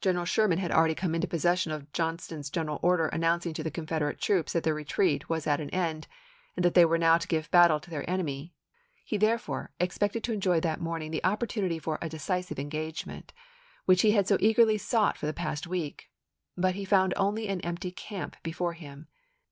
[0.00, 3.70] General Sherman had already come into posses sion of Johnston's General Order announcing to the
[3.70, 6.08] Confederate troops that their retreat was at an end,
[6.56, 8.56] and that they were now to give battle to their enemy;
[9.04, 13.32] he, therefore, expected to enjoy that morn ing the opportunity for a decisive engagement,
[13.84, 16.10] which he had so eagerly sought for the past week;
[16.56, 19.06] but he found only an empty camp before him.